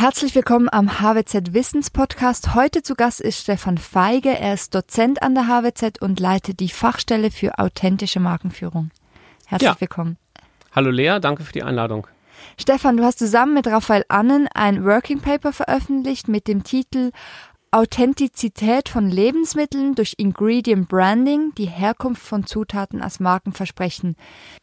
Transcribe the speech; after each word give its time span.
Herzlich 0.00 0.36
willkommen 0.36 0.68
am 0.70 1.00
HWZ 1.00 1.54
Wissenspodcast. 1.54 2.54
Heute 2.54 2.84
zu 2.84 2.94
Gast 2.94 3.20
ist 3.20 3.40
Stefan 3.40 3.78
Feige. 3.78 4.28
Er 4.28 4.54
ist 4.54 4.72
Dozent 4.72 5.24
an 5.24 5.34
der 5.34 5.48
HWZ 5.48 6.00
und 6.00 6.20
leitet 6.20 6.60
die 6.60 6.68
Fachstelle 6.68 7.32
für 7.32 7.58
authentische 7.58 8.20
Markenführung. 8.20 8.92
Herzlich 9.46 9.68
ja. 9.72 9.80
willkommen. 9.80 10.16
Hallo 10.70 10.92
Lea, 10.92 11.18
danke 11.20 11.42
für 11.42 11.52
die 11.52 11.64
Einladung. 11.64 12.06
Stefan, 12.56 12.96
du 12.96 13.02
hast 13.02 13.18
zusammen 13.18 13.54
mit 13.54 13.66
Raphael 13.66 14.04
Annen 14.06 14.46
ein 14.54 14.84
Working 14.84 15.18
Paper 15.18 15.52
veröffentlicht 15.52 16.28
mit 16.28 16.46
dem 16.46 16.62
Titel 16.62 17.10
Authentizität 17.70 18.88
von 18.88 19.10
Lebensmitteln 19.10 19.94
durch 19.94 20.14
Ingredient 20.16 20.88
Branding, 20.88 21.52
die 21.56 21.66
Herkunft 21.66 22.22
von 22.22 22.46
Zutaten 22.46 23.02
als 23.02 23.20
Markenversprechen. 23.20 24.16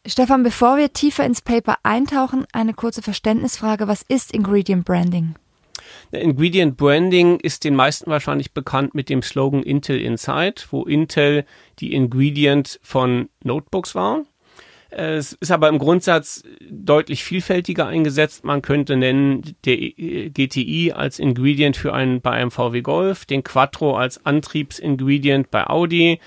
Stefan, 0.05 0.43
bevor 0.43 0.77
wir 0.77 0.91
tiefer 0.91 1.25
ins 1.25 1.41
Paper 1.41 1.77
eintauchen, 1.83 2.45
eine 2.51 2.73
kurze 2.73 3.01
Verständnisfrage. 3.01 3.87
Was 3.87 4.01
ist 4.01 4.33
Ingredient 4.33 4.85
Branding? 4.85 5.35
Ingredient 6.11 6.77
Branding 6.77 7.39
ist 7.39 7.63
den 7.63 7.75
meisten 7.75 8.09
wahrscheinlich 8.09 8.53
bekannt 8.53 8.95
mit 8.95 9.09
dem 9.09 9.21
Slogan 9.21 9.63
Intel 9.63 9.99
Inside, 9.99 10.55
wo 10.71 10.83
Intel 10.83 11.45
die 11.79 11.93
Ingredient 11.93 12.79
von 12.81 13.29
Notebooks 13.43 13.93
war. 13.93 14.23
Es 14.89 15.33
ist 15.33 15.51
aber 15.51 15.69
im 15.69 15.79
Grundsatz 15.79 16.43
deutlich 16.69 17.23
vielfältiger 17.23 17.87
eingesetzt. 17.87 18.43
Man 18.43 18.61
könnte 18.61 18.95
nennen 18.95 19.55
der 19.65 19.77
GTI 19.77 20.93
als 20.95 21.19
Ingredient 21.19 21.75
für 21.75 21.93
einen 21.93 22.21
bei 22.21 22.31
einem 22.31 22.51
VW 22.51 22.81
Golf, 22.81 23.25
den 23.25 23.43
Quattro 23.43 23.97
als 23.97 24.25
Antriebsingredient 24.25 25.51
bei 25.51 25.67
Audi, 25.67 26.19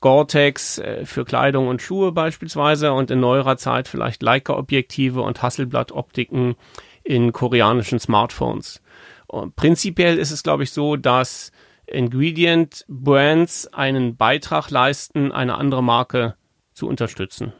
Gore-Tex 0.00 0.78
äh, 0.78 1.06
für 1.06 1.24
Kleidung 1.24 1.68
und 1.68 1.82
Schuhe 1.82 2.12
beispielsweise 2.12 2.92
und 2.92 3.10
in 3.10 3.20
neuerer 3.20 3.56
Zeit 3.56 3.88
vielleicht 3.88 4.22
Leica-Objektive 4.22 5.22
und 5.22 5.42
Hasselblatt-Optiken 5.42 6.56
in 7.02 7.32
koreanischen 7.32 7.98
Smartphones. 7.98 8.82
Und 9.26 9.56
prinzipiell 9.56 10.18
ist 10.18 10.30
es, 10.30 10.42
glaube 10.42 10.62
ich, 10.62 10.72
so, 10.72 10.96
dass 10.96 11.52
Ingredient 11.86 12.84
Brands 12.88 13.66
einen 13.72 14.16
Beitrag 14.16 14.70
leisten, 14.70 15.32
eine 15.32 15.56
andere 15.56 15.82
Marke 15.82 16.34
zu 16.72 16.86
unterstützen. 16.86 17.52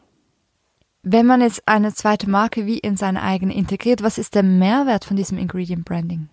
Wenn 1.06 1.27
man 1.27 1.42
jetzt 1.42 1.62
eine 1.66 1.92
zweite 1.92 2.30
Marke 2.30 2.64
wie 2.64 2.78
in 2.78 2.97
seine 2.97 3.22
eigene 3.22 3.55
integriert, 3.55 4.02
was 4.02 4.16
ist 4.16 4.34
der 4.34 4.42
Mehrwert 4.42 5.05
von 5.05 5.19
diesem 5.19 5.36
Ingredient 5.36 5.84
Branding? 5.84 6.30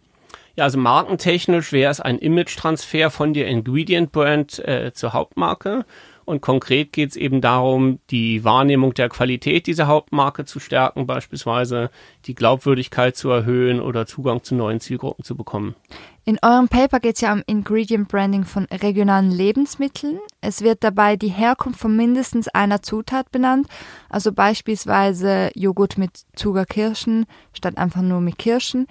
Ja, 0.55 0.63
also 0.63 0.78
markentechnisch 0.78 1.73
wäre 1.73 1.91
es 1.91 2.00
ein 2.00 2.17
Image-Transfer 2.17 3.09
von 3.09 3.33
der 3.33 3.47
Ingredient 3.47 4.13
Brand 4.13 4.59
äh, 4.59 4.94
zur 4.94 5.11
Hauptmarke. 5.11 5.83
Und 6.23 6.39
konkret 6.39 6.94
geht 6.94 7.09
es 7.09 7.16
eben 7.17 7.41
darum, 7.41 8.00
die 8.11 8.45
Wahrnehmung 8.45 8.94
der 8.94 9.09
Qualität 9.09 9.67
dieser 9.67 9.88
Hauptmarke 9.88 10.45
zu 10.45 10.61
stärken, 10.61 11.06
beispielsweise 11.06 11.89
die 12.25 12.35
Glaubwürdigkeit 12.35 13.17
zu 13.17 13.30
erhöhen 13.30 13.81
oder 13.81 14.06
Zugang 14.06 14.41
zu 14.41 14.56
neuen 14.56 14.80
Zielgruppen 14.80 15.25
zu 15.25 15.35
bekommen. 15.35 15.75
In 16.23 16.38
eurem 16.44 16.67
Paper 16.67 17.00
geht 17.00 17.16
es 17.16 17.22
ja 17.22 17.33
um 17.33 17.41
Ingredient 17.47 18.08
Branding 18.08 18.45
von 18.45 18.66
regionalen 18.66 19.31
Lebensmitteln. 19.31 20.19
Es 20.39 20.61
wird 20.61 20.83
dabei 20.83 21.16
die 21.16 21.30
Herkunft 21.30 21.80
von 21.80 21.95
mindestens 21.95 22.47
einer 22.47 22.83
Zutat 22.83 23.31
benannt, 23.31 23.67
also 24.08 24.31
beispielsweise 24.31 25.50
Joghurt 25.55 25.97
mit 25.97 26.11
Zuckerkirschen 26.36 27.25
statt 27.53 27.78
einfach 27.78 28.03
nur 28.03 28.22
mit 28.22 28.38
Kirschen. 28.38 28.86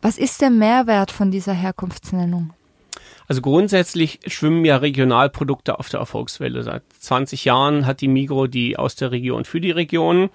Was 0.00 0.18
ist 0.18 0.40
der 0.40 0.50
Mehrwert 0.50 1.12
von 1.12 1.30
dieser 1.30 1.52
Herkunftsnennung? 1.52 2.52
Also 3.28 3.40
grundsätzlich 3.40 4.18
schwimmen 4.26 4.64
ja 4.64 4.78
Regionalprodukte 4.78 5.78
auf 5.78 5.88
der 5.90 6.00
Erfolgswelle. 6.00 6.64
Seit 6.64 6.82
20 6.98 7.44
Jahren 7.44 7.86
hat 7.86 8.00
die 8.00 8.08
Migro 8.08 8.48
die 8.48 8.76
aus 8.76 8.96
der 8.96 9.12
Region 9.12 9.44
für 9.44 9.60
die 9.60 9.70
Region. 9.70 10.28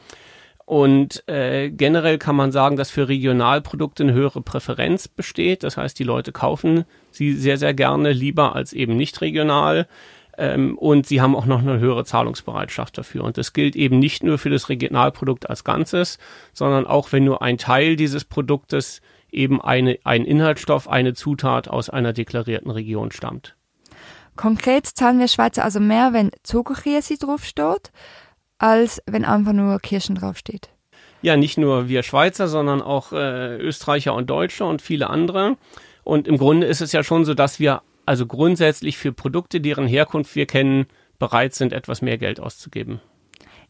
Und 0.67 1.23
äh, 1.29 1.69
generell 1.69 2.17
kann 2.17 2.35
man 2.35 2.51
sagen, 2.51 2.75
dass 2.75 2.91
für 2.91 3.07
Regionalprodukte 3.07 4.03
eine 4.03 4.11
höhere 4.11 4.41
Präferenz 4.41 5.07
besteht. 5.07 5.63
Das 5.63 5.77
heißt, 5.77 5.97
die 5.97 6.03
Leute 6.03 6.33
kaufen 6.33 6.83
sie 7.09 7.31
sehr, 7.31 7.57
sehr 7.57 7.73
gerne, 7.73 8.11
lieber 8.11 8.53
als 8.53 8.73
eben 8.73 8.97
nicht 8.97 9.21
regional. 9.21 9.87
Ähm, 10.37 10.77
und 10.77 11.07
sie 11.07 11.21
haben 11.21 11.37
auch 11.37 11.45
noch 11.45 11.61
eine 11.61 11.79
höhere 11.79 12.03
Zahlungsbereitschaft 12.03 12.97
dafür. 12.97 13.23
Und 13.23 13.37
das 13.37 13.53
gilt 13.53 13.77
eben 13.77 13.97
nicht 13.97 14.23
nur 14.23 14.37
für 14.37 14.49
das 14.49 14.67
Regionalprodukt 14.67 15.49
als 15.49 15.63
Ganzes, 15.63 16.19
sondern 16.51 16.85
auch 16.85 17.13
wenn 17.13 17.23
nur 17.23 17.41
ein 17.41 17.57
Teil 17.57 17.95
dieses 17.95 18.25
Produktes 18.25 18.99
eben 19.31 19.61
eine, 19.61 19.97
ein 20.03 20.25
Inhaltsstoff, 20.25 20.89
eine 20.89 21.13
Zutat 21.13 21.69
aus 21.69 21.89
einer 21.89 22.11
deklarierten 22.11 22.71
Region 22.71 23.13
stammt. 23.13 23.55
Konkret 24.35 24.85
zahlen 24.85 25.17
wir 25.17 25.29
Schweizer 25.29 25.63
also 25.63 25.79
mehr, 25.79 26.11
wenn 26.11 26.31
Zuckerkäse 26.43 27.17
draufsteht, 27.17 27.93
als 28.57 29.01
wenn 29.05 29.25
einfach 29.25 29.53
nur 29.53 29.79
Kirschen 29.79 30.15
draufsteht. 30.15 30.69
Ja, 31.21 31.35
nicht 31.35 31.57
nur 31.57 31.87
wir 31.87 32.03
Schweizer, 32.03 32.47
sondern 32.47 32.81
auch 32.81 33.11
äh, 33.11 33.57
Österreicher 33.57 34.13
und 34.13 34.29
Deutsche 34.29 34.65
und 34.65 34.81
viele 34.81 35.09
andere. 35.09 35.57
Und 36.03 36.27
im 36.27 36.37
Grunde 36.37 36.67
ist 36.67 36.81
es 36.81 36.91
ja 36.91 37.03
schon 37.03 37.25
so, 37.25 37.33
dass 37.33 37.59
wir 37.59 37.81
also 38.05 38.25
grundsätzlich 38.25 38.97
für 38.97 39.11
Produkte, 39.11 39.59
deren 39.59 39.87
Herkunft 39.87 40.35
wir 40.35 40.45
kennen, 40.45 40.85
bereit 41.19 41.53
sind, 41.53 41.73
etwas 41.73 42.01
mehr 42.01 42.17
Geld 42.17 42.39
auszugeben. 42.39 43.01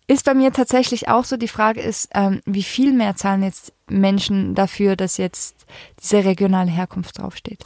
Ist 0.05 0.25
bei 0.25 0.33
mir 0.33 0.53
tatsächlich 0.53 1.09
auch 1.09 1.25
so. 1.25 1.35
Die 1.35 1.47
Frage 1.47 1.81
ist, 1.81 2.09
ähm, 2.13 2.41
wie 2.45 2.63
viel 2.63 2.93
mehr 2.93 3.15
zahlen 3.15 3.43
jetzt 3.43 3.73
Menschen 3.89 4.55
dafür, 4.55 4.95
dass 4.95 5.17
jetzt 5.17 5.65
diese 6.01 6.23
regionale 6.23 6.71
Herkunft 6.71 7.19
draufsteht? 7.19 7.63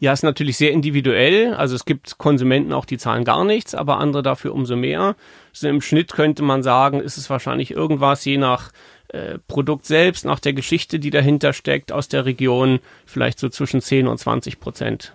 Ja, 0.00 0.14
ist 0.14 0.22
natürlich 0.22 0.56
sehr 0.56 0.72
individuell. 0.72 1.52
Also 1.52 1.76
es 1.76 1.84
gibt 1.84 2.16
Konsumenten 2.16 2.72
auch, 2.72 2.86
die 2.86 2.96
zahlen 2.96 3.22
gar 3.22 3.44
nichts, 3.44 3.74
aber 3.74 3.98
andere 3.98 4.22
dafür 4.22 4.54
umso 4.54 4.74
mehr. 4.74 5.14
So 5.52 5.68
im 5.68 5.82
Schnitt 5.82 6.12
könnte 6.12 6.42
man 6.42 6.62
sagen, 6.62 7.00
ist 7.00 7.18
es 7.18 7.28
wahrscheinlich 7.28 7.70
irgendwas 7.70 8.24
je 8.24 8.38
nach 8.38 8.72
äh, 9.08 9.38
Produkt 9.46 9.84
selbst, 9.84 10.24
nach 10.24 10.40
der 10.40 10.54
Geschichte, 10.54 11.00
die 11.00 11.10
dahinter 11.10 11.52
steckt, 11.52 11.92
aus 11.92 12.08
der 12.08 12.24
Region, 12.24 12.80
vielleicht 13.04 13.38
so 13.38 13.50
zwischen 13.50 13.82
10 13.82 14.08
und 14.08 14.16
20 14.16 14.58
Prozent. 14.58 15.12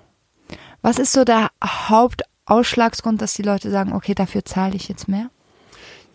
Was 0.84 1.00
ist 1.00 1.13
so 1.13 1.24
der 1.24 1.50
Hauptausschlagsgrund, 1.63 3.24
dass 3.24 3.34
die 3.34 3.41
Leute 3.41 3.72
sagen, 3.72 3.91
okay, 3.91 4.13
dafür 4.13 4.45
zahle 4.45 4.75
ich 4.75 4.88
jetzt 4.88 5.07
mehr? 5.07 5.31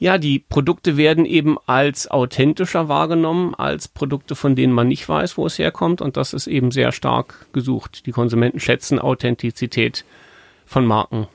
Ja, 0.01 0.17
die 0.17 0.39
Produkte 0.39 0.97
werden 0.97 1.27
eben 1.27 1.59
als 1.67 2.11
authentischer 2.11 2.89
wahrgenommen, 2.89 3.55
als 3.55 3.87
Produkte, 3.87 4.35
von 4.35 4.57
denen 4.57 4.73
man 4.73 4.89
nicht 4.89 5.07
weiß, 5.07 5.37
wo 5.37 5.45
es 5.45 5.59
herkommt. 5.59 6.01
Und 6.01 6.17
das 6.17 6.33
ist 6.33 6.47
eben 6.47 6.71
sehr 6.71 6.91
stark 6.91 7.53
gesucht. 7.53 8.07
Die 8.07 8.13
Konsumenten 8.13 8.61
schätzen 8.61 8.99
Authentizität 8.99 10.07
von 10.65 10.87
Marken. 10.87 11.29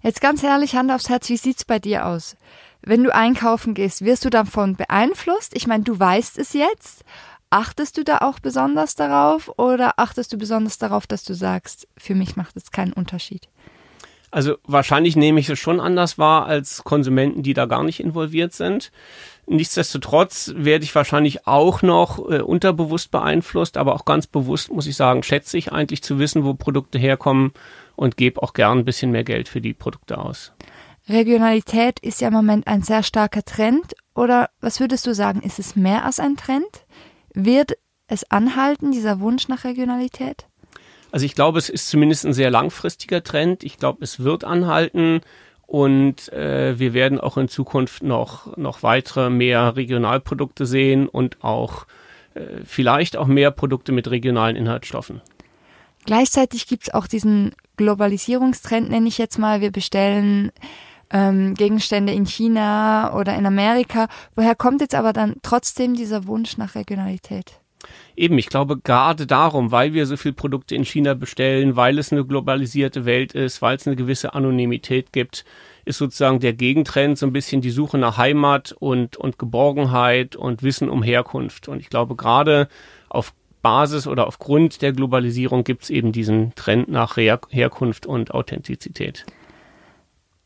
Jetzt 0.00 0.22
ganz 0.22 0.42
ehrlich, 0.42 0.74
Hand 0.74 0.90
aufs 0.90 1.10
Herz, 1.10 1.28
wie 1.28 1.36
sieht's 1.36 1.66
bei 1.66 1.78
dir 1.78 2.06
aus? 2.06 2.38
Wenn 2.80 3.04
du 3.04 3.14
einkaufen 3.14 3.74
gehst, 3.74 4.02
wirst 4.06 4.24
du 4.24 4.30
davon 4.30 4.74
beeinflusst? 4.74 5.54
Ich 5.54 5.66
meine, 5.66 5.84
du 5.84 6.00
weißt 6.00 6.38
es 6.38 6.54
jetzt. 6.54 7.04
Achtest 7.50 7.98
du 7.98 8.04
da 8.04 8.18
auch 8.22 8.38
besonders 8.40 8.94
darauf 8.94 9.52
oder 9.58 9.98
achtest 9.98 10.32
du 10.32 10.38
besonders 10.38 10.78
darauf, 10.78 11.06
dass 11.06 11.24
du 11.24 11.34
sagst, 11.34 11.86
für 11.98 12.14
mich 12.14 12.36
macht 12.36 12.56
es 12.56 12.70
keinen 12.70 12.94
Unterschied? 12.94 13.50
Also 14.32 14.56
wahrscheinlich 14.64 15.14
nehme 15.14 15.38
ich 15.40 15.48
es 15.50 15.58
schon 15.58 15.78
anders 15.78 16.16
wahr 16.16 16.46
als 16.46 16.82
Konsumenten, 16.84 17.42
die 17.42 17.52
da 17.52 17.66
gar 17.66 17.84
nicht 17.84 18.00
involviert 18.00 18.54
sind. 18.54 18.90
Nichtsdestotrotz 19.46 20.54
werde 20.56 20.84
ich 20.84 20.94
wahrscheinlich 20.94 21.46
auch 21.46 21.82
noch 21.82 22.18
äh, 22.30 22.40
unterbewusst 22.40 23.10
beeinflusst, 23.10 23.76
aber 23.76 23.94
auch 23.94 24.06
ganz 24.06 24.26
bewusst, 24.26 24.72
muss 24.72 24.86
ich 24.86 24.96
sagen, 24.96 25.22
schätze 25.22 25.58
ich 25.58 25.72
eigentlich 25.72 26.02
zu 26.02 26.18
wissen, 26.18 26.44
wo 26.44 26.54
Produkte 26.54 26.98
herkommen 26.98 27.52
und 27.94 28.16
gebe 28.16 28.42
auch 28.42 28.54
gern 28.54 28.78
ein 28.78 28.84
bisschen 28.86 29.10
mehr 29.10 29.24
Geld 29.24 29.48
für 29.48 29.60
die 29.60 29.74
Produkte 29.74 30.16
aus. 30.16 30.52
Regionalität 31.10 31.98
ist 32.00 32.22
ja 32.22 32.28
im 32.28 32.34
Moment 32.34 32.66
ein 32.66 32.82
sehr 32.82 33.02
starker 33.02 33.42
Trend. 33.42 33.94
Oder 34.14 34.48
was 34.62 34.80
würdest 34.80 35.06
du 35.06 35.14
sagen, 35.14 35.42
ist 35.42 35.58
es 35.58 35.76
mehr 35.76 36.06
als 36.06 36.20
ein 36.20 36.36
Trend? 36.36 36.86
Wird 37.34 37.72
es 38.06 38.30
anhalten, 38.30 38.92
dieser 38.92 39.20
Wunsch 39.20 39.48
nach 39.48 39.64
Regionalität? 39.64 40.46
Also 41.12 41.26
ich 41.26 41.34
glaube, 41.34 41.58
es 41.58 41.68
ist 41.68 41.88
zumindest 41.88 42.24
ein 42.24 42.32
sehr 42.32 42.50
langfristiger 42.50 43.22
Trend. 43.22 43.62
Ich 43.62 43.76
glaube, 43.76 44.02
es 44.02 44.24
wird 44.24 44.44
anhalten 44.44 45.20
und 45.66 46.32
äh, 46.32 46.78
wir 46.78 46.94
werden 46.94 47.20
auch 47.20 47.36
in 47.36 47.48
Zukunft 47.48 48.02
noch, 48.02 48.56
noch 48.56 48.82
weitere 48.82 49.28
mehr 49.28 49.76
Regionalprodukte 49.76 50.66
sehen 50.66 51.08
und 51.08 51.44
auch 51.44 51.86
äh, 52.34 52.40
vielleicht 52.64 53.16
auch 53.16 53.26
mehr 53.26 53.50
Produkte 53.50 53.92
mit 53.92 54.10
regionalen 54.10 54.56
Inhaltsstoffen. 54.56 55.20
Gleichzeitig 56.06 56.66
gibt 56.66 56.84
es 56.84 56.94
auch 56.94 57.06
diesen 57.06 57.54
Globalisierungstrend, 57.76 58.90
nenne 58.90 59.06
ich 59.06 59.18
jetzt 59.18 59.38
mal. 59.38 59.60
Wir 59.60 59.70
bestellen 59.70 60.50
ähm, 61.10 61.54
Gegenstände 61.54 62.12
in 62.12 62.26
China 62.26 63.14
oder 63.14 63.36
in 63.36 63.44
Amerika. 63.44 64.08
Woher 64.34 64.54
kommt 64.54 64.80
jetzt 64.80 64.94
aber 64.94 65.12
dann 65.12 65.36
trotzdem 65.42 65.94
dieser 65.94 66.26
Wunsch 66.26 66.56
nach 66.56 66.74
Regionalität? 66.74 67.61
Eben, 68.16 68.38
ich 68.38 68.48
glaube 68.48 68.78
gerade 68.78 69.26
darum, 69.26 69.72
weil 69.72 69.94
wir 69.94 70.06
so 70.06 70.16
viel 70.16 70.32
Produkte 70.32 70.74
in 70.74 70.84
China 70.84 71.14
bestellen, 71.14 71.76
weil 71.76 71.98
es 71.98 72.12
eine 72.12 72.24
globalisierte 72.24 73.04
Welt 73.04 73.32
ist, 73.32 73.62
weil 73.62 73.76
es 73.76 73.86
eine 73.86 73.96
gewisse 73.96 74.34
Anonymität 74.34 75.12
gibt, 75.12 75.44
ist 75.84 75.98
sozusagen 75.98 76.40
der 76.40 76.52
Gegentrend 76.52 77.18
so 77.18 77.26
ein 77.26 77.32
bisschen 77.32 77.60
die 77.60 77.70
Suche 77.70 77.98
nach 77.98 78.18
Heimat 78.18 78.72
und, 78.78 79.16
und 79.16 79.38
Geborgenheit 79.38 80.36
und 80.36 80.62
Wissen 80.62 80.88
um 80.88 81.02
Herkunft. 81.02 81.68
Und 81.68 81.80
ich 81.80 81.90
glaube 81.90 82.14
gerade 82.14 82.68
auf 83.08 83.32
Basis 83.62 84.06
oder 84.06 84.26
aufgrund 84.26 84.82
der 84.82 84.92
Globalisierung 84.92 85.64
gibt 85.64 85.84
es 85.84 85.90
eben 85.90 86.12
diesen 86.12 86.54
Trend 86.54 86.88
nach 86.88 87.16
Her 87.16 87.40
Herkunft 87.48 88.06
und 88.06 88.32
Authentizität. 88.32 89.24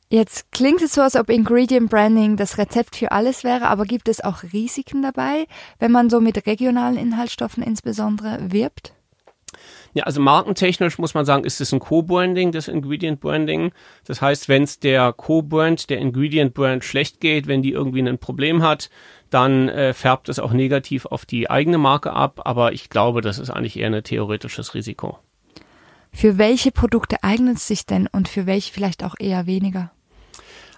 Jetzt 0.08 0.52
klingt 0.52 0.82
es 0.82 0.94
so, 0.94 1.00
als 1.00 1.16
ob 1.16 1.30
Ingredient 1.30 1.90
Branding 1.90 2.36
das 2.36 2.58
Rezept 2.58 2.94
für 2.94 3.10
alles 3.10 3.42
wäre, 3.42 3.66
aber 3.66 3.84
gibt 3.84 4.08
es 4.08 4.20
auch 4.20 4.44
Risiken 4.52 5.02
dabei, 5.02 5.46
wenn 5.80 5.90
man 5.90 6.10
so 6.10 6.20
mit 6.20 6.46
regionalen 6.46 6.96
Inhaltsstoffen 6.96 7.62
insbesondere 7.62 8.52
wirbt? 8.52 8.92
Ja, 9.94 10.04
also 10.04 10.20
markentechnisch 10.20 10.98
muss 10.98 11.14
man 11.14 11.24
sagen, 11.24 11.44
ist 11.44 11.60
es 11.60 11.72
ein 11.72 11.80
Co-Branding, 11.80 12.52
das 12.52 12.68
Ingredient 12.68 13.18
Branding. 13.18 13.72
Das 14.04 14.20
heißt, 14.20 14.48
wenn 14.48 14.62
es 14.62 14.78
der 14.78 15.12
Co-Brand, 15.12 15.90
der 15.90 15.98
Ingredient 15.98 16.54
Brand 16.54 16.84
schlecht 16.84 17.20
geht, 17.20 17.46
wenn 17.46 17.62
die 17.62 17.72
irgendwie 17.72 18.06
ein 18.06 18.18
Problem 18.18 18.62
hat, 18.62 18.90
dann 19.30 19.68
äh, 19.70 19.94
färbt 19.94 20.28
es 20.28 20.38
auch 20.38 20.52
negativ 20.52 21.06
auf 21.06 21.24
die 21.24 21.50
eigene 21.50 21.78
Marke 21.78 22.12
ab. 22.12 22.42
Aber 22.44 22.72
ich 22.72 22.90
glaube, 22.90 23.22
das 23.22 23.38
ist 23.38 23.50
eigentlich 23.50 23.78
eher 23.78 23.86
ein 23.86 24.04
theoretisches 24.04 24.74
Risiko. 24.74 25.18
Für 26.12 26.38
welche 26.38 26.72
Produkte 26.72 27.24
eignet 27.24 27.56
es 27.56 27.66
sich 27.66 27.86
denn 27.86 28.06
und 28.06 28.28
für 28.28 28.46
welche 28.46 28.72
vielleicht 28.72 29.02
auch 29.02 29.14
eher 29.18 29.46
weniger? 29.46 29.92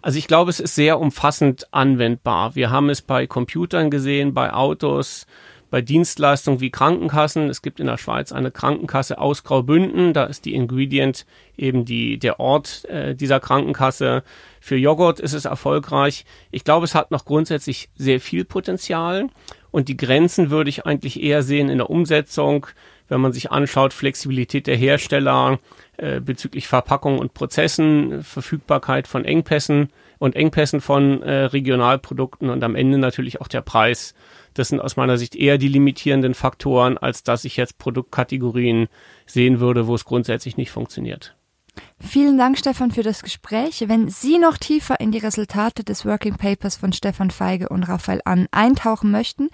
Also 0.03 0.19
ich 0.19 0.29
glaube, 0.29 0.51
es 0.51 0.61
ist 0.61 0.75
sehr 0.75 1.01
umfassend 1.01 1.73
anwendbar. 1.73 2.55
Wir 2.55 2.71
haben 2.71 2.91
es 2.91 3.03
bei 3.03 3.27
Computern 3.27 3.91
gesehen, 3.91 4.35
bei 4.35 4.53
Autos, 4.53 5.27
bei 5.71 5.83
Dienstleistungen 5.83 6.61
wie 6.61 6.71
Krankenkassen. 6.71 7.51
Es 7.51 7.63
gibt 7.63 7.81
in 7.81 7.87
der 7.87 7.99
Schweiz 7.99 8.33
eine 8.33 8.51
Krankenkasse 8.51 9.19
aus 9.19 9.45
Graubünden. 9.45 10.13
Da 10.13 10.25
ist 10.25 10.45
die 10.45 10.55
Ingredient 10.55 11.27
eben 11.57 11.85
die, 11.85 12.19
der 12.19 12.41
Ort 12.41 12.85
äh, 12.87 13.15
dieser 13.15 13.41
Krankenkasse. 13.41 14.23
Für 14.61 14.77
Joghurt 14.77 15.21
ist 15.21 15.35
es 15.35 15.45
erfolgreich. 15.45 16.25
Ich 16.51 16.65
glaube, 16.65 16.85
es 16.85 16.95
hat 16.95 17.11
noch 17.11 17.25
grundsätzlich 17.25 17.91
sehr 17.97 18.21
viel 18.21 18.45
Potenzial. 18.45 19.29
Und 19.71 19.89
die 19.89 19.97
Grenzen 19.97 20.51
würde 20.51 20.71
ich 20.71 20.87
eigentlich 20.87 21.23
eher 21.23 21.43
sehen 21.43 21.69
in 21.69 21.79
der 21.79 21.91
Umsetzung, 21.91 22.67
wenn 23.09 23.21
man 23.21 23.33
sich 23.33 23.51
anschaut, 23.51 23.93
Flexibilität 23.93 24.67
der 24.67 24.77
Hersteller 24.77 25.59
äh, 25.97 26.21
bezüglich 26.21 26.69
Verpackung 26.69 27.19
und 27.19 27.35
Prozessen, 27.35 28.23
Verfügbarkeit 28.23 29.09
von 29.09 29.25
Engpässen 29.25 29.91
und 30.19 30.37
Engpässen 30.37 30.81
von 30.81 31.23
äh, 31.23 31.45
Regionalprodukten 31.45 32.51
und 32.51 32.63
am 32.63 32.75
Ende 32.75 32.99
natürlich 32.99 33.41
auch 33.41 33.49
der 33.49 33.63
Preis. 33.63 34.15
Das 34.55 34.69
sind 34.69 34.81
aus 34.81 34.97
meiner 34.97 35.17
Sicht 35.17 35.37
eher 35.37 35.59
die 35.59 35.69
limitierenden 35.69 36.35
Faktoren, 36.35 36.99
als 36.99 37.23
dass 37.23 37.45
ich 37.45 37.57
jetzt 37.57 37.79
Produktkategorien 37.79 38.89
sehen 39.27 39.61
würde, 39.61 39.87
wo 39.87 39.95
es 39.95 40.05
grundsätzlich 40.05 40.57
nicht 40.57 40.71
funktioniert. 40.71 41.38
Vielen 42.01 42.39
Dank, 42.39 42.59
Stefan, 42.59 42.91
für 42.91 43.03
das 43.03 43.23
Gespräch. 43.23 43.85
Wenn 43.87 44.09
Sie 44.09 44.39
noch 44.39 44.57
tiefer 44.57 45.01
in 45.01 45.13
die 45.13 45.19
Resultate 45.19 45.85
des 45.85 46.07
Working 46.07 46.37
Papers 46.37 46.77
von 46.77 46.93
Stefan 46.93 47.31
Feige 47.31 47.69
und 47.69 47.85
Raphael 47.85 48.21
Ann 48.25 48.47
eintauchen 48.51 49.11
möchten, 49.11 49.51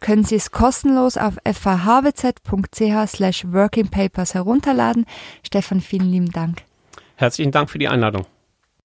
können 0.00 0.24
Sie 0.24 0.36
es 0.36 0.50
kostenlos 0.50 1.16
auf 1.16 1.34
fahwz.ch 1.44 3.08
slash 3.08 3.44
workingpapers 3.46 4.34
herunterladen. 4.34 5.06
Stefan, 5.44 5.80
vielen 5.80 6.10
lieben 6.10 6.30
Dank. 6.30 6.62
Herzlichen 7.16 7.52
Dank 7.52 7.70
für 7.70 7.78
die 7.78 7.88
Einladung. 7.88 8.26